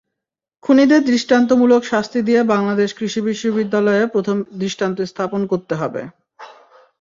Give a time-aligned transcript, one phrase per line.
[0.63, 6.01] খুনিদের দৃষ্টান্তমূলক শাস্তি দিয়ে বাংলাদেশ কৃষি বিশ্ববিদ্যালয়ে প্রথম দৃষ্টান্ত স্থাপন করতে হবে।